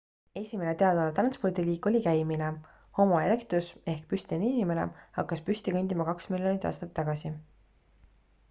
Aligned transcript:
esimene 0.39 0.71
teadaolev 0.77 1.11
transpordiliik 1.17 1.87
oli 1.91 1.99
käimine— 2.05 2.47
homo 3.01 3.19
erectus 3.25 3.69
ehk 3.93 4.07
püstine 4.15 4.49
inimene 4.55 4.87
hakkas 5.19 5.45
püsti 5.51 5.75
kõndima 5.77 6.09
kaks 6.13 6.31
miljonit 6.37 6.67
aastat 6.71 6.97
tagasi 7.03 7.33